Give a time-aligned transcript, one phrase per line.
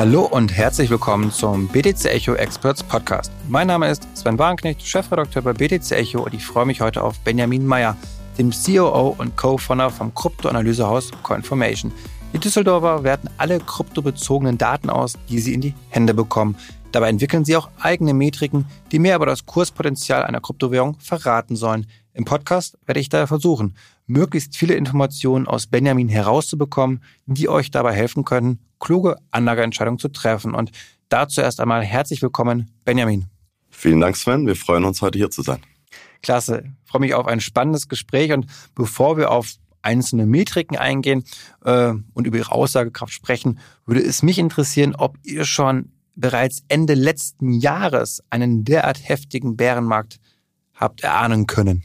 [0.00, 3.30] Hallo und herzlich willkommen zum BTC Echo Experts Podcast.
[3.50, 7.18] Mein Name ist Sven Wagenknecht, Chefredakteur bei BTC Echo und ich freue mich heute auf
[7.20, 7.98] Benjamin Meyer,
[8.38, 11.92] dem COO und Co-Founder vom Kryptoanalysehaus Coinformation.
[12.32, 16.56] Die Düsseldorfer werten alle kryptobezogenen Daten aus, die sie in die Hände bekommen.
[16.92, 21.86] Dabei entwickeln sie auch eigene Metriken, die mehr über das Kurspotenzial einer Kryptowährung verraten sollen.
[22.14, 23.74] Im Podcast werde ich daher versuchen,
[24.10, 30.54] möglichst viele Informationen aus Benjamin herauszubekommen, die euch dabei helfen können, kluge Anlageentscheidungen zu treffen.
[30.54, 30.72] Und
[31.08, 33.26] dazu erst einmal herzlich willkommen, Benjamin.
[33.70, 34.46] Vielen Dank, Sven.
[34.46, 35.60] Wir freuen uns, heute hier zu sein.
[36.22, 36.64] Klasse.
[36.84, 38.32] Ich freue mich auf ein spannendes Gespräch.
[38.32, 41.24] Und bevor wir auf einzelne Metriken eingehen
[41.64, 46.94] äh, und über Ihre Aussagekraft sprechen, würde es mich interessieren, ob ihr schon bereits Ende
[46.94, 50.18] letzten Jahres einen derart heftigen Bärenmarkt
[50.74, 51.84] habt erahnen können.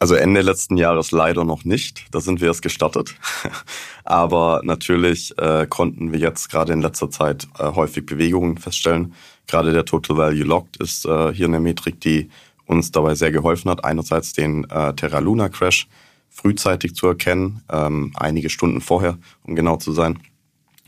[0.00, 2.06] Also Ende letzten Jahres leider noch nicht.
[2.10, 3.14] Da sind wir erst gestartet.
[4.04, 9.14] Aber natürlich äh, konnten wir jetzt gerade in letzter Zeit äh, häufig Bewegungen feststellen.
[9.46, 12.30] Gerade der Total Value Locked ist äh, hier eine Metrik, die
[12.64, 13.84] uns dabei sehr geholfen hat.
[13.84, 15.86] Einerseits den äh, Terra Luna Crash
[16.30, 20.18] frühzeitig zu erkennen, ähm, einige Stunden vorher, um genau zu sein.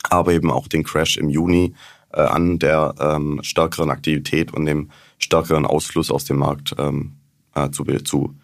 [0.08, 1.74] Aber eben auch den Crash im Juni
[2.14, 7.12] äh, an der ähm, stärkeren Aktivität und dem stärkeren Ausfluss aus dem Markt ähm,
[7.54, 8.34] äh, zu, zu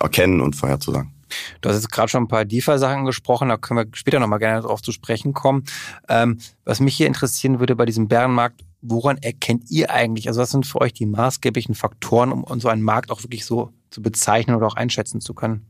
[0.00, 1.12] erkennen und vorherzusagen.
[1.60, 4.62] Du hast jetzt gerade schon ein paar DeFi-Sachen gesprochen, da können wir später nochmal gerne
[4.62, 5.64] darauf zu sprechen kommen.
[6.08, 10.50] Ähm, was mich hier interessieren würde bei diesem Bärenmarkt, woran erkennt ihr eigentlich, also was
[10.50, 14.02] sind für euch die maßgeblichen Faktoren, um, um so einen Markt auch wirklich so zu
[14.02, 15.66] bezeichnen oder auch einschätzen zu können?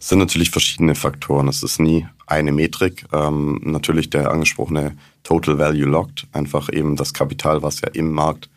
[0.00, 1.46] Es sind natürlich verschiedene Faktoren.
[1.46, 3.04] Es ist nie eine Metrik.
[3.12, 8.48] Ähm, natürlich der angesprochene Total Value Locked, einfach eben das Kapital, was ja im Markt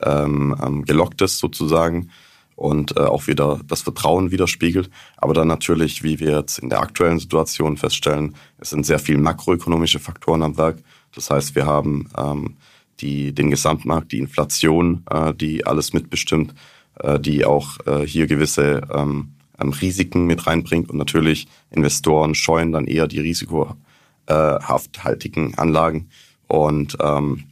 [0.00, 2.10] ähm, ähm gelockt ist sozusagen
[2.58, 4.90] und äh, auch wieder das Vertrauen widerspiegelt.
[5.16, 9.18] Aber dann natürlich, wie wir jetzt in der aktuellen Situation feststellen, es sind sehr viele
[9.18, 10.78] makroökonomische Faktoren am Werk.
[11.14, 12.56] Das heißt, wir haben ähm,
[12.98, 16.52] die, den Gesamtmarkt, die Inflation, äh, die alles mitbestimmt,
[16.98, 20.90] äh, die auch äh, hier gewisse ähm, ähm, Risiken mit reinbringt.
[20.90, 26.08] Und natürlich Investoren scheuen dann eher die risikohafthaltigen Anlagen
[26.48, 27.44] und ähm,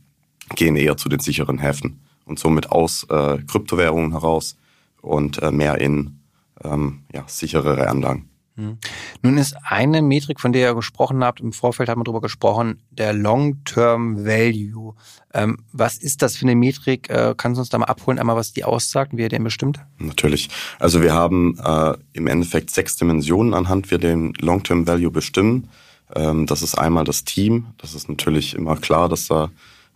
[0.56, 4.56] gehen eher zu den sicheren Häfen und somit aus äh, Kryptowährungen heraus
[5.06, 6.20] und äh, mehr in
[6.64, 8.30] ähm, ja, sicherere Anlagen.
[8.56, 8.78] Hm.
[9.22, 12.80] Nun ist eine Metrik, von der ihr gesprochen habt, im Vorfeld haben wir darüber gesprochen,
[12.90, 14.94] der Long-Term Value.
[15.34, 17.10] Ähm, was ist das für eine Metrik?
[17.10, 19.44] Äh, kannst du uns da mal abholen, einmal was die aussagt und wie ihr den
[19.44, 19.80] bestimmt?
[19.98, 20.48] Natürlich.
[20.78, 25.68] Also wir haben äh, im Endeffekt sechs Dimensionen, anhand wir den Long-Term Value bestimmen.
[26.14, 27.66] Ähm, das ist einmal das Team.
[27.76, 29.50] Das ist natürlich immer klar, dass da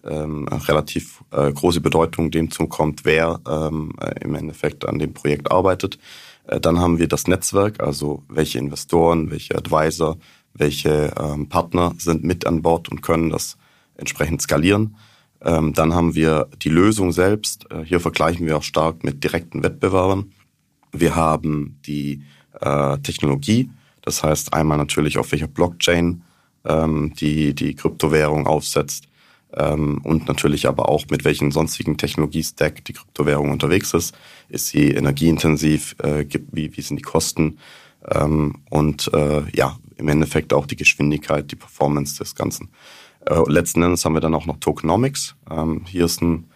[0.04, 5.50] ähm, relativ äh, große Bedeutung dem zukommt, wer ähm, äh, im Endeffekt an dem Projekt
[5.50, 5.98] arbeitet.
[6.46, 10.18] Äh, dann haben wir das Netzwerk, also welche Investoren, welche Advisor,
[10.54, 13.56] welche ähm, Partner sind mit an Bord und können das
[13.96, 14.96] entsprechend skalieren.
[15.42, 17.70] Ähm, dann haben wir die Lösung selbst.
[17.70, 20.32] Äh, hier vergleichen wir auch stark mit direkten Wettbewerbern.
[20.92, 22.22] Wir haben die
[22.60, 23.70] äh, Technologie,
[24.02, 26.22] das heißt einmal natürlich auf welcher Blockchain
[26.64, 29.09] ähm, die die Kryptowährung aufsetzt
[29.52, 34.14] und natürlich aber auch mit welchen sonstigen Technologie-Stack die Kryptowährung unterwegs ist.
[34.48, 35.96] Ist sie energieintensiv?
[36.02, 37.58] Äh, wie, wie sind die Kosten?
[38.08, 42.70] Ähm, und äh, ja, im Endeffekt auch die Geschwindigkeit, die Performance des Ganzen.
[43.26, 45.34] Äh, letzten Endes haben wir dann auch noch Tokenomics.
[45.50, 46.46] Ähm, hier ist ein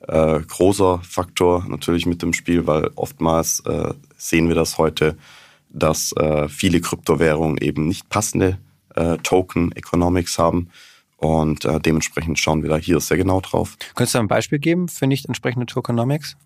[0.00, 3.60] großer Faktor natürlich mit dem Spiel, weil oftmals
[4.16, 5.18] sehen wir das heute,
[5.70, 6.14] dass
[6.48, 8.58] viele Kryptowährungen eben nicht passende
[8.94, 10.68] äh, Token Economics haben
[11.18, 13.76] und äh, dementsprechend schauen wir da hier sehr genau drauf.
[13.94, 16.36] Könntest du ein Beispiel geben für nicht entsprechende Tokenomics?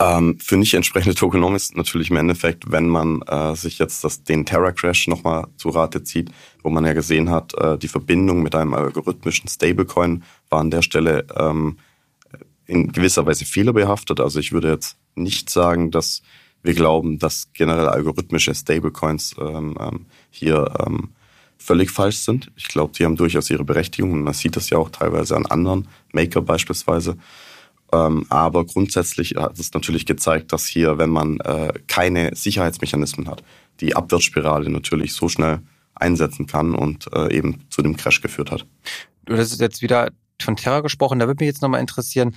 [0.00, 4.44] Ähm, für nicht entsprechende Tokenomics natürlich im Endeffekt, wenn man äh, sich jetzt das, den
[4.46, 6.30] Terra Crash nochmal zu Rate zieht,
[6.62, 10.82] wo man ja gesehen hat, äh, die Verbindung mit einem algorithmischen Stablecoin war an der
[10.82, 11.78] Stelle ähm,
[12.66, 14.20] in gewisser Weise fehlerbehaftet.
[14.20, 16.22] Also ich würde jetzt nicht sagen, dass
[16.62, 21.10] wir glauben, dass generell algorithmische Stablecoins ähm, ähm, hier ähm,
[21.64, 22.50] völlig falsch sind.
[22.56, 25.46] Ich glaube, die haben durchaus ihre Berechtigung und man sieht das ja auch teilweise an
[25.46, 27.16] anderen, Maker beispielsweise.
[27.92, 33.42] Ähm, aber grundsätzlich hat es natürlich gezeigt, dass hier, wenn man äh, keine Sicherheitsmechanismen hat,
[33.80, 35.60] die Abwärtsspirale natürlich so schnell
[35.94, 38.66] einsetzen kann und äh, eben zu dem Crash geführt hat.
[39.24, 42.34] Du hast jetzt wieder von Terra gesprochen, da würde mich jetzt nochmal interessieren,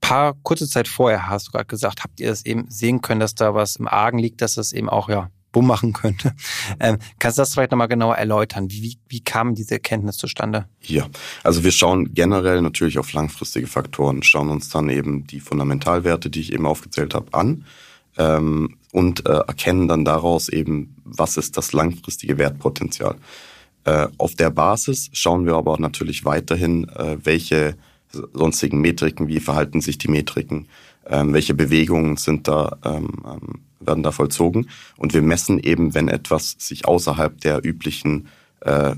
[0.00, 3.34] paar kurze Zeit vorher hast du gerade gesagt, habt ihr es eben sehen können, dass
[3.34, 6.34] da was im Argen liegt, dass das eben auch ja bumm machen könnte.
[6.78, 8.70] Ähm, kannst du das vielleicht nochmal genauer erläutern?
[8.70, 10.66] Wie, wie kam diese Erkenntnis zustande?
[10.82, 11.08] Ja,
[11.42, 16.40] also wir schauen generell natürlich auf langfristige Faktoren, schauen uns dann eben die Fundamentalwerte, die
[16.40, 17.64] ich eben aufgezählt habe, an
[18.18, 23.16] ähm, und äh, erkennen dann daraus eben, was ist das langfristige Wertpotenzial.
[23.82, 27.74] Äh, auf der Basis schauen wir aber natürlich weiterhin, äh, welche
[28.32, 30.68] sonstigen Metriken, wie verhalten sich die Metriken,
[31.08, 34.68] ähm, welche Bewegungen sind da, ähm, ähm, werden da vollzogen.
[34.96, 38.28] Und wir messen eben, wenn etwas sich außerhalb der üblichen
[38.60, 38.94] äh,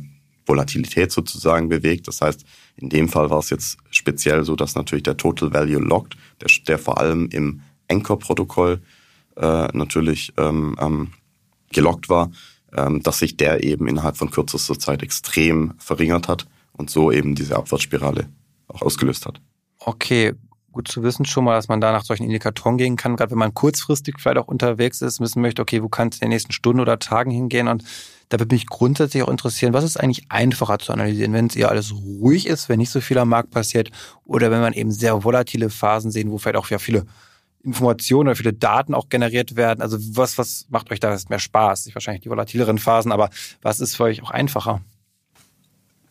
[0.47, 2.09] Volatilität sozusagen bewegt.
[2.09, 2.45] Das heißt,
[2.77, 6.49] in dem Fall war es jetzt speziell so, dass natürlich der Total Value Locked, der,
[6.67, 8.81] der vor allem im Anchor-Protokoll
[9.37, 11.09] äh, natürlich ähm, ähm,
[11.73, 12.31] gelockt war,
[12.77, 17.35] ähm, dass sich der eben innerhalb von kürzester Zeit extrem verringert hat und so eben
[17.35, 18.29] diese Abwärtsspirale
[18.69, 19.41] auch ausgelöst hat.
[19.79, 20.35] Okay,
[20.73, 23.39] gut zu wissen schon mal, dass man da nach solchen Indikatoren gehen kann, gerade wenn
[23.39, 26.53] man kurzfristig vielleicht auch unterwegs ist, wissen möchte, okay, wo kann es in den nächsten
[26.53, 27.85] Stunden oder Tagen hingehen und
[28.29, 31.69] da würde mich grundsätzlich auch interessieren, was ist eigentlich einfacher zu analysieren, wenn es eher
[31.69, 33.91] alles ruhig ist, wenn nicht so viel am Markt passiert
[34.25, 37.07] oder wenn man eben sehr volatile Phasen sehen, wo vielleicht auch viele
[37.63, 39.83] Informationen oder viele Daten auch generiert werden.
[39.83, 41.91] Also was, was macht euch da mehr Spaß?
[41.93, 43.31] Wahrscheinlich die volatileren Phasen, aber
[43.63, 44.81] was ist für euch auch einfacher?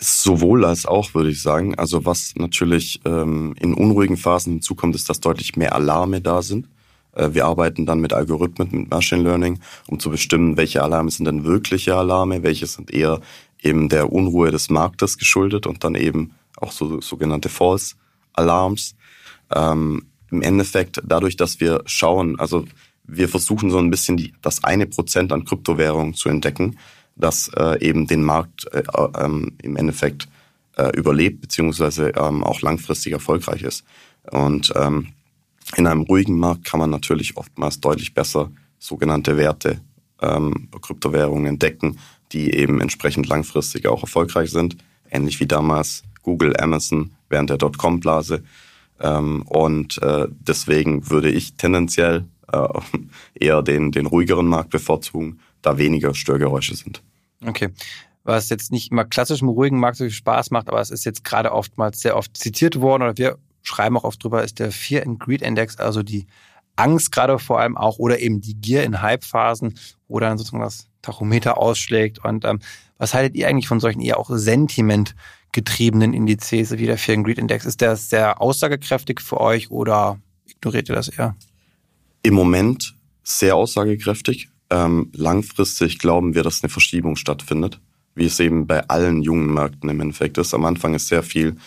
[0.02, 1.76] Sowohl als auch, würde ich sagen.
[1.76, 6.68] Also was natürlich ähm, in unruhigen Phasen hinzukommt, ist, dass deutlich mehr Alarme da sind.
[7.14, 11.26] Äh, wir arbeiten dann mit Algorithmen, mit Machine Learning, um zu bestimmen, welche Alarme sind
[11.26, 13.20] denn wirkliche Alarme, welche sind eher
[13.62, 17.96] eben der Unruhe des Marktes geschuldet und dann eben auch so sogenannte False
[18.34, 18.96] Alarms.
[19.54, 22.66] Ähm, Im Endeffekt dadurch, dass wir schauen, also
[23.04, 26.78] wir versuchen so ein bisschen die, das eine Prozent an Kryptowährungen zu entdecken,
[27.20, 28.84] das äh, eben den Markt äh,
[29.18, 30.28] ähm, im Endeffekt
[30.78, 33.84] äh, überlebt, beziehungsweise ähm, auch langfristig erfolgreich ist.
[34.32, 35.10] Und ähm,
[35.76, 39.82] in einem ruhigen Markt kann man natürlich oftmals deutlich besser sogenannte Werte,
[40.22, 42.00] ähm, Kryptowährungen entdecken,
[42.32, 44.78] die eben entsprechend langfristig auch erfolgreich sind,
[45.10, 48.44] ähnlich wie damals Google, Amazon während der Dotcom-Blase.
[49.00, 52.68] Ähm, und äh, deswegen würde ich tendenziell äh,
[53.34, 57.02] eher den, den ruhigeren Markt bevorzugen, da weniger Störgeräusche sind.
[57.46, 57.70] Okay.
[58.24, 61.06] Was jetzt nicht immer klassisch im ruhigen Markt so viel Spaß macht, aber es ist
[61.06, 64.72] jetzt gerade oftmals sehr oft zitiert worden oder wir schreiben auch oft drüber, ist der
[64.72, 66.28] Fear and Greed Index, also die
[66.76, 69.78] Angst gerade vor allem auch oder eben die Gier in Hype-Phasen,
[70.08, 72.24] wo dann sozusagen das Tachometer ausschlägt.
[72.24, 72.60] Und ähm,
[72.98, 75.16] was haltet ihr eigentlich von solchen eher auch Sentiment
[75.52, 77.66] getriebenen Indizes wie der Fear and Greed Index?
[77.66, 81.36] Ist der sehr aussagekräftig für euch oder ignoriert ihr das eher?
[82.24, 84.50] Im Moment sehr aussagekräftig.
[84.70, 87.80] Ähm, langfristig glauben wir, dass eine Verschiebung stattfindet,
[88.16, 90.54] wie es eben bei allen jungen Märkten im Endeffekt ist.
[90.54, 91.58] Am Anfang ist sehr viel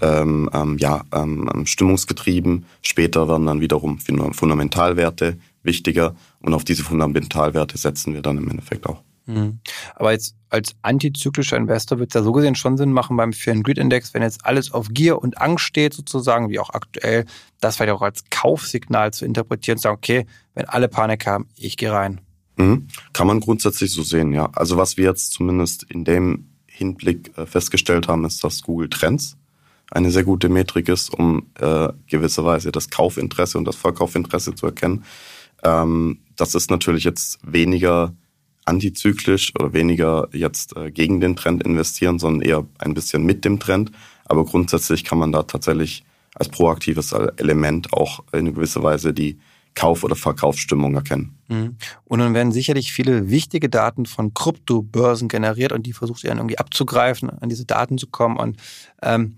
[0.00, 2.66] ähm, ähm, ja, ähm, ähm, stimmungsgetrieben.
[2.82, 8.86] Später werden dann wiederum Fundamentalwerte wichtiger und auf diese Fundamentalwerte setzen wir dann im Endeffekt
[8.86, 9.02] auch.
[9.26, 9.58] Mhm.
[9.96, 13.56] Aber jetzt als antizyklischer Investor wird es ja so gesehen schon Sinn machen beim Fear
[13.62, 17.24] Greed Index, wenn jetzt alles auf Gier und Angst steht sozusagen, wie auch aktuell,
[17.60, 21.76] das vielleicht auch als Kaufsignal zu interpretieren, zu sagen, okay, wenn alle Panik haben, ich
[21.76, 22.20] gehe rein.
[22.56, 22.88] Mhm.
[23.12, 24.50] Kann man grundsätzlich so sehen, ja.
[24.52, 29.36] Also was wir jetzt zumindest in dem Hinblick äh, festgestellt haben, ist, dass Google Trends
[29.90, 35.04] eine sehr gute Metrik ist, um äh, gewisserweise das Kaufinteresse und das Verkaufinteresse zu erkennen.
[35.62, 38.14] Ähm, das ist natürlich jetzt weniger
[38.64, 43.60] antizyklisch oder weniger jetzt äh, gegen den Trend investieren, sondern eher ein bisschen mit dem
[43.60, 43.92] Trend.
[44.24, 46.04] Aber grundsätzlich kann man da tatsächlich
[46.34, 49.38] als proaktives Element auch in gewisser Weise die
[49.76, 51.38] Kauf- oder Verkaufsstimmung erkennen.
[51.48, 51.76] Mhm.
[52.04, 56.38] Und dann werden sicherlich viele wichtige Daten von Kryptobörsen generiert und die versucht ihr dann
[56.38, 58.38] irgendwie abzugreifen, an diese Daten zu kommen.
[58.38, 58.56] Und
[59.02, 59.36] ähm,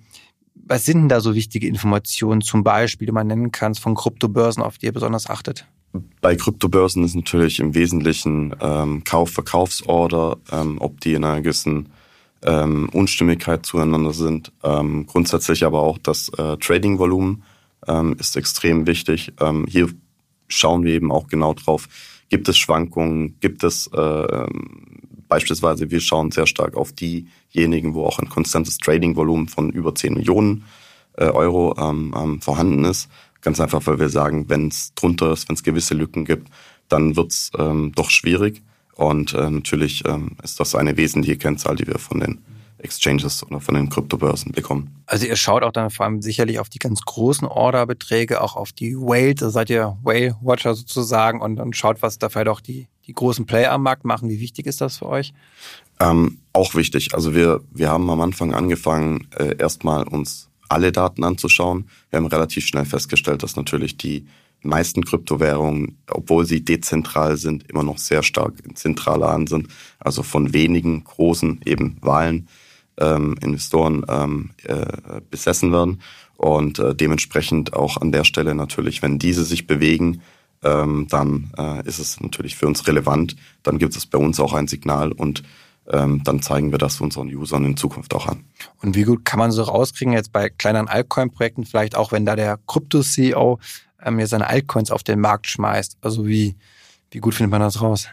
[0.55, 4.63] was sind denn da so wichtige Informationen, zum Beispiel, die man nennen kann, von Kryptobörsen,
[4.63, 5.67] auf die ihr besonders achtet?
[6.21, 11.89] Bei Kryptobörsen ist natürlich im Wesentlichen ähm, Kauf-Verkaufsorder, ähm, ob die in einer gewissen
[12.43, 14.53] ähm, Unstimmigkeit zueinander sind.
[14.63, 17.43] Ähm, grundsätzlich aber auch das äh, Trading-Volumen
[17.89, 19.33] ähm, ist extrem wichtig.
[19.41, 19.89] Ähm, hier
[20.49, 21.89] schauen wir eben auch genau drauf,
[22.29, 24.47] gibt es Schwankungen, gibt es äh,
[25.29, 30.15] Beispielsweise, wir schauen sehr stark auf diejenigen, wo auch ein konstantes Trading-Volumen von über 10
[30.15, 30.65] Millionen
[31.17, 33.09] äh, Euro ähm, ähm, vorhanden ist.
[33.43, 36.49] Ganz einfach, weil wir sagen, wenn es drunter ist, wenn es gewisse Lücken gibt,
[36.89, 38.63] dann wird es ähm, doch schwierig.
[38.95, 42.39] Und äh, natürlich ähm, ist das eine wesentliche Kennzahl, die wir von den
[42.79, 45.03] Exchanges oder von den Kryptobörsen bekommen.
[45.07, 48.73] Also ihr schaut auch dann vor allem sicherlich auf die ganz großen Orderbeträge, auch auf
[48.73, 52.89] die Whales, also seid ihr Whale-Watcher sozusagen und dann schaut, was da vielleicht auch die,
[53.07, 54.29] die großen Player am Markt machen.
[54.29, 55.33] Wie wichtig ist das für euch?
[56.01, 57.15] Ähm, auch wichtig.
[57.15, 61.89] Also wir, wir haben am Anfang angefangen, äh, erstmal uns alle Daten anzuschauen.
[62.11, 64.27] Wir haben relativ schnell festgestellt, dass natürlich die
[64.63, 69.69] meisten Kryptowährungen, obwohl sie dezentral sind, immer noch sehr stark in zentraler Hand sind.
[69.99, 72.49] Also von wenigen großen eben Wahlen
[72.99, 76.03] ähm, Investoren ähm, äh, besessen werden.
[76.37, 80.23] Und äh, dementsprechend auch an der Stelle natürlich, wenn diese sich bewegen,
[80.63, 83.37] ähm, dann äh, ist es natürlich für uns relevant.
[83.63, 85.43] Dann gibt es bei uns auch ein Signal und
[85.91, 88.45] ähm, dann zeigen wir das unseren Usern in Zukunft auch an.
[88.83, 92.37] Und wie gut kann man so rauskriegen, jetzt bei kleineren Altcoin-Projekten, vielleicht auch wenn da
[92.37, 93.59] der Krypto-CEO
[94.05, 95.99] ähm, jetzt seine Altcoins auf den Markt schmeißt?
[96.03, 96.57] Also wie,
[97.11, 98.09] wie gut findet man das raus?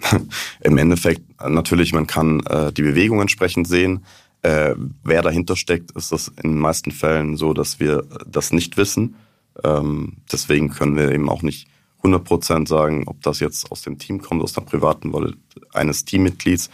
[0.60, 4.04] Im Endeffekt natürlich, man kann äh, die Bewegung entsprechend sehen.
[4.42, 8.76] Äh, wer dahinter steckt, ist das in den meisten Fällen so, dass wir das nicht
[8.76, 9.16] wissen.
[9.64, 11.68] Ähm, deswegen können wir eben auch nicht
[12.02, 15.36] 100% sagen, ob das jetzt aus dem Team kommt, aus der privaten Wallet
[15.72, 16.70] eines Teammitglieds.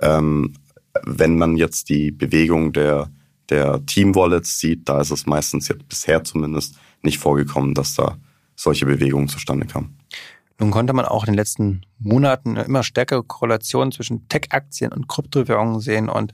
[0.00, 0.54] Ähm,
[1.02, 3.10] wenn man jetzt die Bewegung der,
[3.48, 8.18] der Team-Wallets sieht, da ist es meistens jetzt bisher zumindest nicht vorgekommen, dass da
[8.56, 9.96] solche Bewegungen zustande kamen.
[10.58, 15.08] Nun konnte man auch in den letzten Monaten eine immer stärkere Korrelation zwischen Tech-Aktien und
[15.08, 16.08] Kryptowährungen sehen.
[16.08, 16.32] Und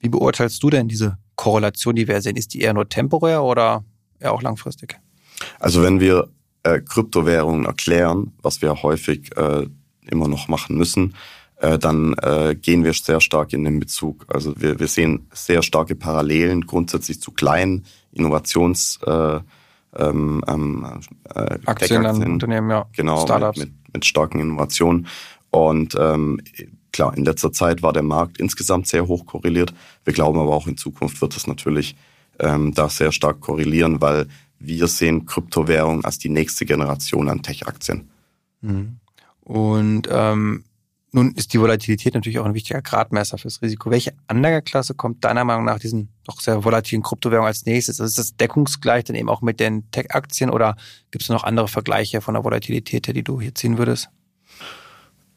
[0.00, 2.36] wie beurteilst du denn diese Korrelation, die wir sehen?
[2.36, 3.84] Ist die eher nur temporär oder
[4.20, 4.98] eher auch langfristig?
[5.58, 6.28] Also wenn wir
[6.62, 9.66] äh, Kryptowährungen erklären, was wir häufig äh,
[10.10, 11.14] immer noch machen müssen,
[11.56, 14.24] äh, dann äh, gehen wir sehr stark in den Bezug.
[14.28, 19.40] Also wir, wir sehen sehr starke Parallelen grundsätzlich zu kleinen Innovations äh,
[19.96, 21.00] ähm, ähm
[21.34, 22.86] äh, Aktien, Aktien Unternehmen, ja.
[22.92, 23.58] Genau, Startups.
[23.58, 25.08] Mit, mit, mit starken Innovationen.
[25.50, 26.40] Und ähm,
[26.92, 29.72] klar, in letzter Zeit war der Markt insgesamt sehr hoch korreliert.
[30.04, 31.96] Wir glauben aber auch in Zukunft wird es natürlich
[32.38, 34.26] ähm, da sehr stark korrelieren, weil
[34.58, 38.08] wir sehen Kryptowährungen als die nächste Generation an Tech-Aktien.
[38.60, 38.98] Mhm.
[39.40, 40.64] Und ähm,
[41.10, 43.90] nun ist die Volatilität natürlich auch ein wichtiger Gradmesser fürs Risiko.
[43.90, 47.98] Welche Anlageklasse kommt deiner Meinung nach diesen doch sehr volatilen Kryptowährungen als nächstes?
[47.98, 50.76] Also ist das deckungsgleich dann eben auch mit den Tech-Aktien oder
[51.10, 54.10] gibt es noch andere Vergleiche von der Volatilität her, die du hier ziehen würdest?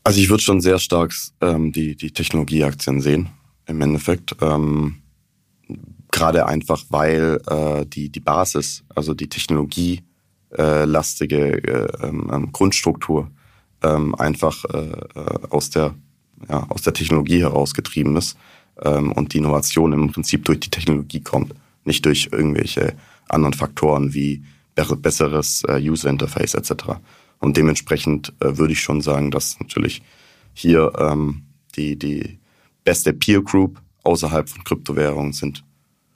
[0.04, 3.30] Also ich würde schon sehr stark ähm, die, die Technologieaktien sehen,
[3.68, 4.36] im Endeffekt.
[4.42, 4.98] Ähm,
[6.12, 13.32] Gerade einfach, weil äh, die, die Basis, also die technologielastige äh, ähm, ähm, Grundstruktur
[13.82, 15.96] ähm, einfach äh, äh, aus, der,
[16.50, 18.38] ja, aus der Technologie herausgetrieben ist
[18.82, 21.54] ähm, und die Innovation im Prinzip durch die Technologie kommt,
[21.86, 22.94] nicht durch irgendwelche
[23.30, 24.44] anderen Faktoren wie
[24.76, 26.98] besseres äh, User Interface etc.
[27.42, 30.02] Und dementsprechend äh, würde ich schon sagen, dass natürlich
[30.54, 31.44] hier ähm,
[31.76, 32.40] die, die
[32.84, 35.64] beste Peer Group außerhalb von Kryptowährungen sind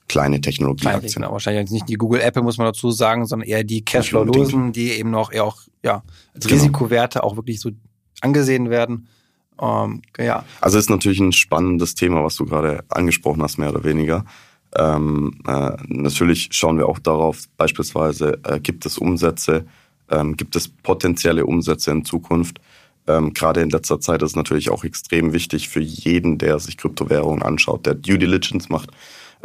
[0.07, 1.13] kleine Technologieaktien.
[1.13, 4.91] Genau, wahrscheinlich nicht die Google Apple, muss man dazu sagen, sondern eher die Cashflow-losen, die
[4.91, 6.03] eben noch eher auch ja,
[6.33, 6.61] als genau.
[6.61, 7.71] Risikowerte auch wirklich so
[8.21, 9.07] angesehen werden.
[9.59, 10.45] Ähm, ja.
[10.61, 14.25] Also ist natürlich ein spannendes Thema, was du gerade angesprochen hast, mehr oder weniger.
[14.77, 19.65] Ähm, äh, natürlich schauen wir auch darauf, beispielsweise äh, gibt es Umsätze,
[20.09, 22.59] ähm, gibt es potenzielle Umsätze in Zukunft.
[23.07, 26.77] Ähm, gerade in letzter Zeit ist es natürlich auch extrem wichtig für jeden, der sich
[26.77, 28.89] Kryptowährungen anschaut, der Due Diligence macht,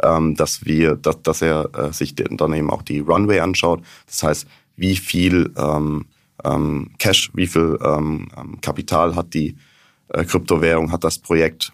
[0.01, 3.81] ähm, dass wir, dass, dass er äh, sich dann eben auch die Runway anschaut.
[4.07, 6.05] Das heißt, wie viel ähm,
[6.43, 9.55] ähm, Cash, wie viel ähm, ähm, Kapital hat die
[10.09, 11.71] äh, Kryptowährung, hat das Projekt,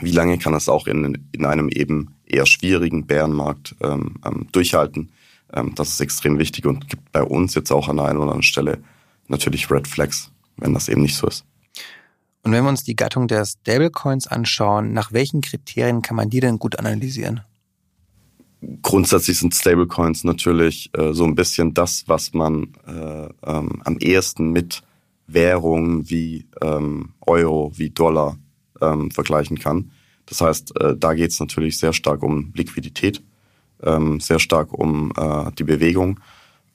[0.00, 5.10] wie lange kann es auch in, in einem eben eher schwierigen Bärenmarkt ähm, ähm, durchhalten.
[5.52, 8.26] Ähm, das ist extrem wichtig und gibt bei uns jetzt auch an der einen oder
[8.26, 8.78] anderen Stelle
[9.28, 11.44] natürlich Red Flags, wenn das eben nicht so ist.
[12.42, 16.40] Und wenn wir uns die Gattung der Stablecoins anschauen, nach welchen Kriterien kann man die
[16.40, 17.42] denn gut analysieren?
[18.82, 24.50] Grundsätzlich sind Stablecoins natürlich äh, so ein bisschen das, was man äh, ähm, am ehesten
[24.50, 24.82] mit
[25.26, 28.38] Währungen wie ähm, Euro, wie Dollar
[28.80, 29.90] ähm, vergleichen kann.
[30.26, 33.22] Das heißt, äh, da geht es natürlich sehr stark um Liquidität,
[33.82, 36.20] ähm, sehr stark um äh, die Bewegung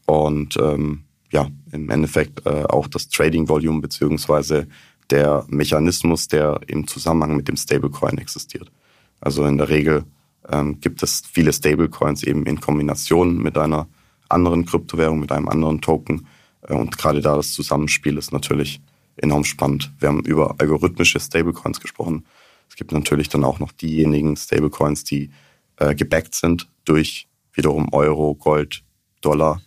[0.05, 4.67] und ähm, ja, im Endeffekt äh, auch das Trading Volume beziehungsweise
[5.09, 8.71] der Mechanismus, der im Zusammenhang mit dem Stablecoin existiert.
[9.19, 10.05] Also in der Regel
[10.49, 13.87] ähm, gibt es viele Stablecoins eben in Kombination mit einer
[14.29, 16.27] anderen Kryptowährung, mit einem anderen Token.
[16.61, 18.81] Äh, und gerade da das Zusammenspiel ist natürlich
[19.15, 19.91] enorm spannend.
[19.99, 22.25] Wir haben über algorithmische Stablecoins gesprochen.
[22.69, 25.31] Es gibt natürlich dann auch noch diejenigen Stablecoins, die
[25.77, 28.83] äh, gebackt sind durch wiederum Euro, Gold,
[29.21, 29.61] Dollar.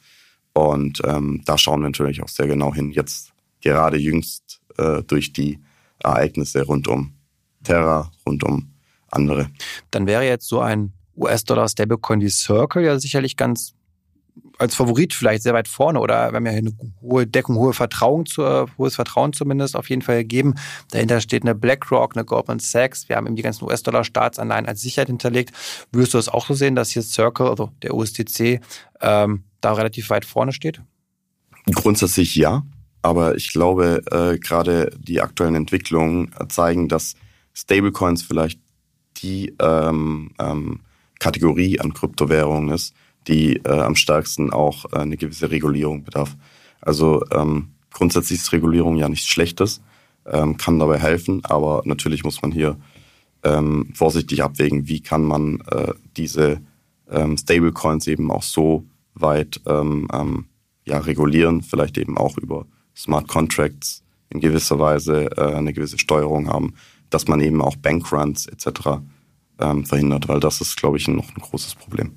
[0.53, 2.91] Und ähm, da schauen wir natürlich auch sehr genau hin.
[2.91, 5.59] Jetzt gerade jüngst äh, durch die
[6.03, 7.15] Ereignisse rund um
[7.63, 8.73] Terra, rund um
[9.11, 9.51] andere.
[9.91, 13.75] Dann wäre jetzt so ein US-Dollar-Stablecoin wie Circle ja sicherlich ganz
[14.59, 16.73] als Favorit vielleicht sehr weit vorne oder wir haben ja eine
[17.03, 20.55] hohe Deckung, hohe Vertrauen zu, hohes Vertrauen zumindest auf jeden Fall gegeben.
[20.91, 23.09] Dahinter steht eine BlackRock, eine Goldman Sachs.
[23.09, 25.53] Wir haben eben die ganzen US-Dollar-Staatsanleihen als Sicherheit hinterlegt.
[25.93, 28.61] Würdest du das auch so sehen, dass hier Circle, also der USDC,
[29.01, 30.81] ähm, da relativ weit vorne steht?
[31.75, 32.63] Grundsätzlich ja,
[33.03, 37.15] aber ich glaube, äh, gerade die aktuellen Entwicklungen zeigen, dass
[37.53, 38.61] Stablecoins vielleicht
[39.19, 40.81] die ähm, ähm,
[41.19, 42.95] Kategorie an Kryptowährungen ist,
[43.28, 46.37] die äh, am stärksten auch äh, eine gewisse Regulierung bedarf.
[46.80, 49.83] Also ähm, grundsätzlich ist Regulierung ja nichts Schlechtes,
[50.26, 52.76] ähm, kann dabei helfen, aber natürlich muss man hier
[53.42, 56.61] ähm, vorsichtig abwägen, wie kann man äh, diese
[57.11, 60.47] ähm, Stablecoins eben auch so weit ähm, ähm,
[60.87, 66.49] ja, regulieren, vielleicht eben auch über Smart Contracts in gewisser Weise äh, eine gewisse Steuerung
[66.49, 66.75] haben,
[67.11, 69.00] dass man eben auch Bankruns etc.
[69.59, 72.12] Ähm, verhindert, weil das ist, glaube ich, noch ein großes Problem.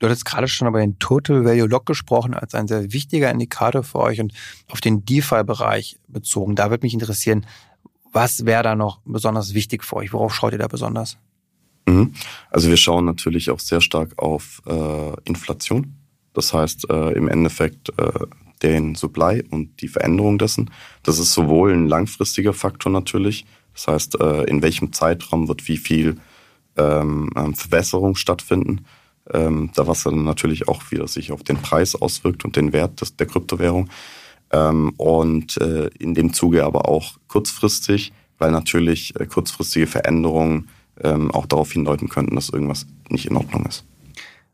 [0.00, 3.82] Du hattest gerade schon über den Total Value Lock gesprochen als ein sehr wichtiger Indikator
[3.82, 4.32] für euch und
[4.68, 6.56] auf den DeFi-Bereich bezogen.
[6.56, 7.46] Da würde mich interessieren,
[8.10, 10.12] was wäre da noch besonders wichtig für euch?
[10.14, 11.18] Worauf schaut ihr da besonders?
[11.86, 12.14] Mhm.
[12.50, 15.94] Also wir schauen natürlich auch sehr stark auf äh, Inflation.
[16.32, 18.26] Das heißt äh, im Endeffekt äh,
[18.62, 20.70] den Supply und die Veränderung dessen.
[21.02, 23.44] Das ist sowohl ein langfristiger Faktor natürlich.
[23.74, 26.16] Das heißt, äh, in welchem Zeitraum wird wie viel
[26.78, 28.86] ähm, Verbesserung stattfinden.
[29.32, 33.00] Ähm, da was dann natürlich auch wieder sich auf den Preis auswirkt und den Wert
[33.00, 33.88] des, der Kryptowährung.
[34.52, 40.68] Ähm, und äh, in dem Zuge aber auch kurzfristig, weil natürlich äh, kurzfristige Veränderungen
[41.02, 43.84] ähm, auch darauf hindeuten könnten, dass irgendwas nicht in Ordnung ist.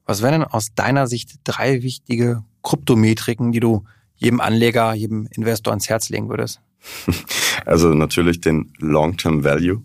[0.04, 3.85] Was wären denn aus deiner Sicht drei wichtige Kryptometriken, die du
[4.16, 6.61] jedem Anleger, jedem Investor ans Herz legen würdest?
[7.64, 9.82] Also natürlich den Long-Term Value.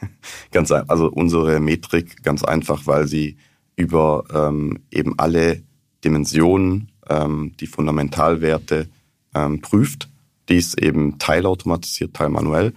[0.50, 3.36] ganz also unsere Metrik ganz einfach, weil sie
[3.80, 5.62] über ähm, eben alle
[6.04, 8.88] Dimensionen, ähm, die Fundamentalwerte
[9.34, 10.08] ähm, prüft.
[10.48, 12.74] Dies eben teilautomatisiert, teilmanuell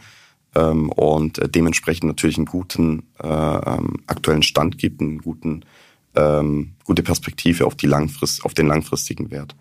[0.55, 5.65] ähm, und äh, dementsprechend natürlich einen guten äh, ähm, aktuellen Stand gibt, einen guten
[6.15, 9.55] ähm, gute Perspektive auf die langfrist auf den langfristigen Wert.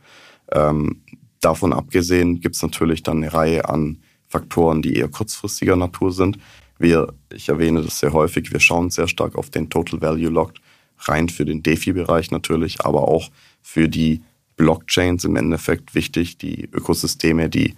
[0.52, 1.02] Ähm,
[1.40, 6.38] davon abgesehen gibt es natürlich dann eine Reihe an Faktoren, die eher kurzfristiger Natur sind.
[6.78, 10.60] Wir, ich erwähne das sehr häufig, wir schauen sehr stark auf den Total Value Locked,
[11.08, 13.30] rein für den DeFi-Bereich natürlich, aber auch
[13.60, 14.22] für die
[14.56, 17.74] Blockchains im Endeffekt wichtig, die Ökosysteme, die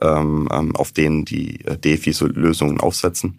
[0.00, 3.38] ähm, ähm auf denen die äh, DeFi-Lösungen aufsetzen.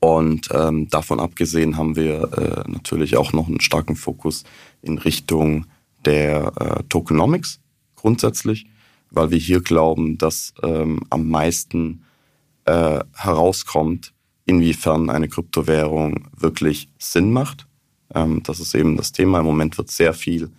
[0.00, 4.44] Und ähm, davon abgesehen haben wir äh, natürlich auch noch einen starken Fokus
[4.82, 5.66] in Richtung
[6.04, 7.60] der äh, Tokenomics
[7.94, 8.66] grundsätzlich,
[9.10, 12.04] weil wir hier glauben, dass ähm, am meisten
[12.64, 14.12] äh, herauskommt,
[14.44, 17.66] inwiefern eine Kryptowährung wirklich Sinn macht.
[18.14, 19.40] Ähm, das ist eben das Thema.
[19.40, 20.50] Im Moment wird sehr viel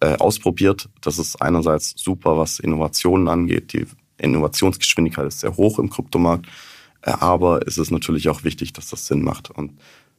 [0.00, 0.88] äh, ausprobiert.
[1.00, 3.72] Das ist einerseits super, was Innovationen angeht.
[3.72, 3.86] Die
[4.18, 6.46] Innovationsgeschwindigkeit ist sehr hoch im Kryptomarkt.
[7.02, 9.50] Äh, aber es ist natürlich auch wichtig, dass das Sinn macht.
[9.50, 9.72] Und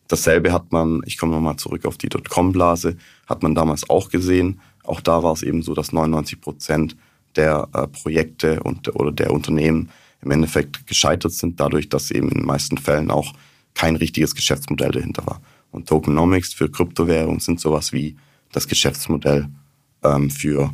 [0.08, 4.62] dasselbe hat man, ich komme nochmal zurück auf die Dotcom-Blase, hat man damals auch gesehen.
[4.84, 6.98] Auch da war es eben so, dass 99 Prozent
[7.36, 9.90] der äh, Projekte und, oder der Unternehmen
[10.22, 13.34] im Endeffekt gescheitert sind, dadurch, dass eben in den meisten Fällen auch
[13.74, 15.42] kein richtiges Geschäftsmodell dahinter war.
[15.72, 18.18] Und Tokenomics für Kryptowährungen sind sowas wie
[18.52, 19.48] das Geschäftsmodell
[20.04, 20.74] ähm, für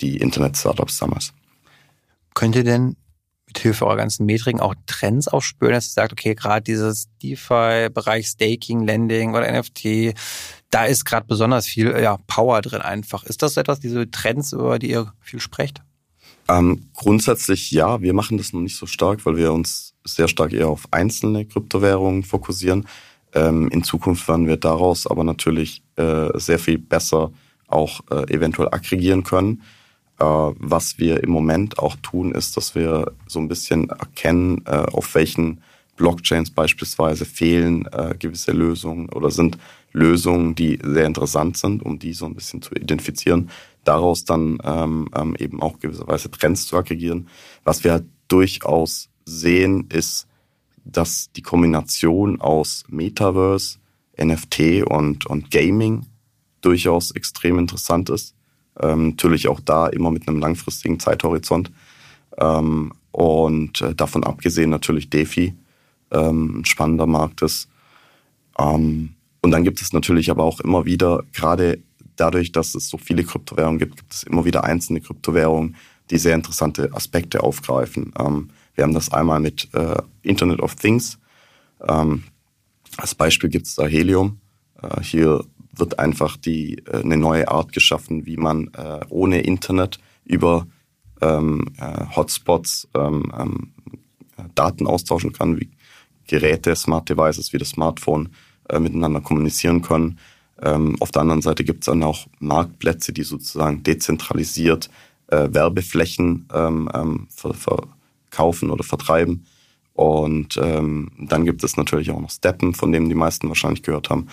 [0.00, 1.32] die Internet-Startups damals.
[2.34, 2.96] Könnte denn
[3.46, 8.26] mit Hilfe eurer ganzen Metriken auch Trends aufspüren, dass ihr sagt, okay, gerade dieses DeFi-Bereich
[8.26, 10.14] Staking, Lending oder NFT,
[10.70, 13.24] da ist gerade besonders viel ja, Power drin einfach.
[13.24, 15.82] Ist das etwas, diese Trends, über die ihr viel sprecht?
[16.48, 20.52] Ähm, grundsätzlich ja, wir machen das noch nicht so stark, weil wir uns sehr stark
[20.52, 22.88] eher auf einzelne Kryptowährungen fokussieren.
[23.34, 27.32] Ähm, in Zukunft werden wir daraus aber natürlich äh, sehr viel besser
[27.66, 29.62] auch äh, eventuell aggregieren können.
[30.18, 34.84] Äh, was wir im Moment auch tun, ist, dass wir so ein bisschen erkennen, äh,
[34.92, 35.62] auf welchen
[35.96, 39.58] Blockchains beispielsweise fehlen äh, gewisse Lösungen oder sind
[39.92, 43.50] Lösungen, die sehr interessant sind, um die so ein bisschen zu identifizieren,
[43.84, 47.28] daraus dann ähm, ähm, eben auch gewisserweise Trends zu aggregieren.
[47.64, 50.26] Was wir halt durchaus sehen, ist,
[50.84, 53.78] dass die Kombination aus Metaverse,
[54.20, 56.06] NFT und, und Gaming
[56.60, 58.34] durchaus extrem interessant ist.
[58.80, 61.70] Ähm, natürlich auch da immer mit einem langfristigen Zeithorizont.
[62.38, 65.54] Ähm, und äh, davon abgesehen natürlich DeFi,
[66.10, 67.68] ähm, ein spannender Markt ist.
[68.58, 71.80] Ähm, und dann gibt es natürlich aber auch immer wieder, gerade
[72.16, 75.76] dadurch, dass es so viele Kryptowährungen gibt, gibt es immer wieder einzelne Kryptowährungen,
[76.10, 78.12] die sehr interessante Aspekte aufgreifen.
[78.18, 81.18] Ähm, wir haben das einmal mit äh, Internet of Things.
[81.86, 82.24] Ähm,
[82.96, 84.40] als Beispiel gibt es da Helium.
[84.80, 89.98] Äh, hier wird einfach die, äh, eine neue Art geschaffen, wie man äh, ohne Internet
[90.24, 90.66] über
[91.20, 93.72] ähm, äh, Hotspots ähm, ähm,
[94.54, 95.70] Daten austauschen kann, wie
[96.26, 98.30] Geräte, Smart Devices wie das Smartphone
[98.68, 100.18] äh, miteinander kommunizieren können.
[100.60, 104.90] Ähm, auf der anderen Seite gibt es dann auch Marktplätze, die sozusagen dezentralisiert
[105.28, 107.54] Werbeflächen ähm, ähm, ver
[108.32, 109.46] verkaufen oder vertreiben.
[109.92, 114.08] Und ähm, dann gibt es natürlich auch noch Steppen, von dem die meisten wahrscheinlich gehört
[114.08, 114.28] haben.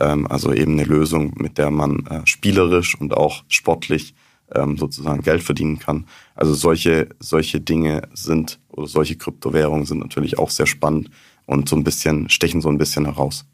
[0.00, 4.14] Ähm, also eben eine Lösung, mit der man äh, spielerisch und auch sportlich
[4.52, 6.06] ähm, sozusagen Geld verdienen kann.
[6.34, 11.10] Also solche, solche Dinge sind oder solche Kryptowährungen sind natürlich auch sehr spannend,
[11.46, 13.44] und so ein bisschen, stechen so ein bisschen heraus.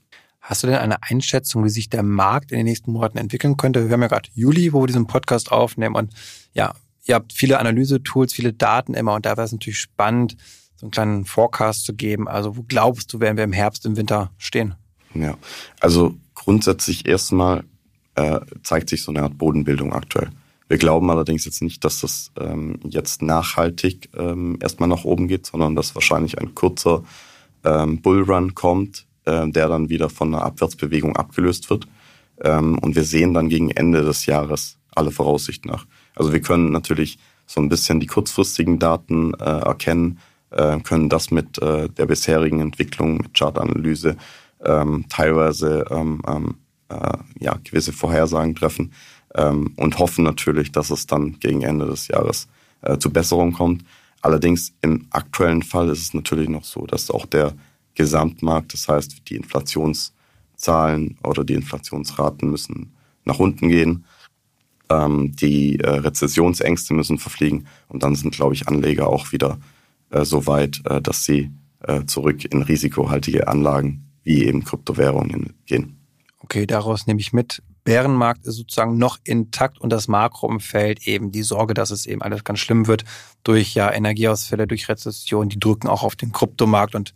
[0.41, 3.87] Hast du denn eine Einschätzung, wie sich der Markt in den nächsten Monaten entwickeln könnte?
[3.87, 6.13] Wir haben ja gerade Juli, wo wir diesen Podcast aufnehmen und
[6.55, 6.73] ja,
[7.11, 10.37] ihr habt viele Analyse-Tools, viele Daten immer und da wäre es natürlich spannend,
[10.77, 12.29] so einen kleinen Forecast zu geben.
[12.29, 14.75] Also wo glaubst du, werden wir im Herbst, im Winter stehen?
[15.15, 15.37] Ja,
[15.81, 17.65] also grundsätzlich erstmal
[18.15, 20.31] äh, zeigt sich so eine Art Bodenbildung aktuell.
[20.69, 25.47] Wir glauben allerdings jetzt nicht, dass das ähm, jetzt nachhaltig ähm, erstmal nach oben geht,
[25.47, 27.03] sondern dass wahrscheinlich ein kurzer
[27.65, 31.89] ähm, Bullrun kommt, äh, der dann wieder von einer Abwärtsbewegung abgelöst wird.
[32.41, 35.87] Ähm, und wir sehen dann gegen Ende des Jahres alle Voraussicht nach.
[36.15, 40.19] Also wir können natürlich so ein bisschen die kurzfristigen Daten äh, erkennen,
[40.51, 44.17] äh, können das mit äh, der bisherigen Entwicklung, mit Chartanalyse,
[44.65, 46.55] ähm, teilweise ähm, ähm,
[46.89, 48.93] äh, ja, gewisse Vorhersagen treffen
[49.35, 52.49] ähm, und hoffen natürlich, dass es dann gegen Ende des Jahres
[52.83, 53.85] äh, zu Besserung kommt.
[54.23, 57.55] Allerdings im aktuellen Fall ist es natürlich noch so, dass auch der
[57.95, 62.93] Gesamtmarkt, das heißt die Inflationszahlen oder die Inflationsraten müssen
[63.25, 64.05] nach unten gehen,
[64.91, 69.59] ähm, die äh, Rezessionsängste müssen verfliegen und dann sind, glaube ich, Anleger auch wieder
[70.11, 71.51] äh, so weit, äh, dass sie
[71.81, 75.97] äh, zurück in risikohaltige Anlagen wie eben Kryptowährungen gehen.
[76.41, 81.43] Okay, daraus nehme ich mit, Bärenmarkt ist sozusagen noch intakt und das Makroumfeld eben die
[81.43, 83.05] Sorge, dass es eben alles ganz schlimm wird
[83.43, 87.15] durch ja Energieausfälle, durch Rezession, die drücken auch auf den Kryptomarkt und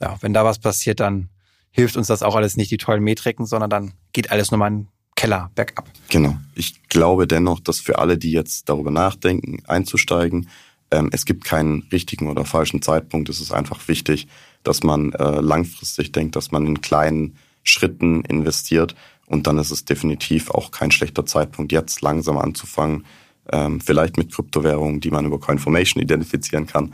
[0.00, 1.30] ja, wenn da was passiert, dann
[1.70, 4.88] hilft uns das auch alles nicht, die tollen Metriken, sondern dann geht alles nochmal in
[5.24, 5.88] Keller bergab.
[6.10, 6.36] Genau.
[6.54, 10.50] Ich glaube dennoch, dass für alle, die jetzt darüber nachdenken, einzusteigen,
[10.90, 13.30] ähm, es gibt keinen richtigen oder falschen Zeitpunkt.
[13.30, 14.28] Es ist einfach wichtig,
[14.64, 19.86] dass man äh, langfristig denkt, dass man in kleinen Schritten investiert und dann ist es
[19.86, 23.06] definitiv auch kein schlechter Zeitpunkt, jetzt langsam anzufangen,
[23.50, 26.92] ähm, vielleicht mit Kryptowährungen, die man über Coinformation identifizieren kann,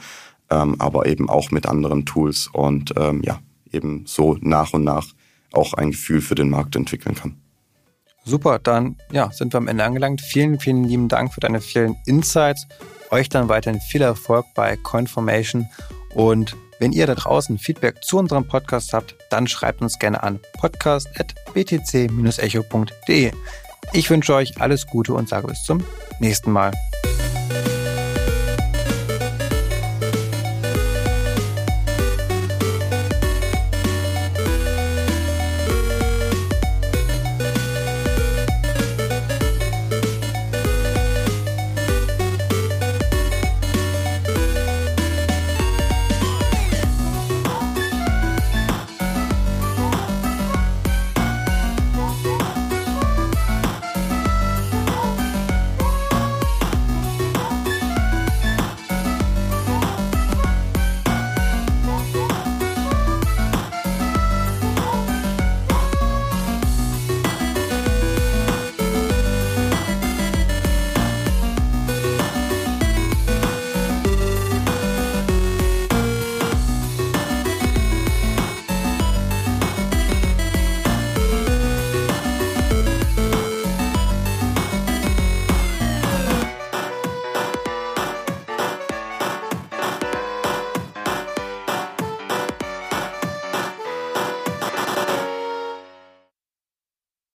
[0.51, 3.40] ähm, aber eben auch mit anderen Tools und ähm, ja,
[3.73, 5.09] eben so nach und nach
[5.53, 7.35] auch ein Gefühl für den Markt entwickeln kann.
[8.25, 10.21] Super, dann ja, sind wir am Ende angelangt.
[10.21, 12.67] Vielen, vielen lieben Dank für deine vielen Insights.
[13.11, 15.69] Euch dann weiterhin viel Erfolg bei Coinformation
[16.15, 20.41] und wenn ihr da draußen Feedback zu unserem Podcast habt, dann schreibt uns gerne an
[20.59, 23.33] podcast.btc-echo.de.
[23.93, 25.85] Ich wünsche euch alles Gute und sage bis zum
[26.21, 26.73] nächsten Mal.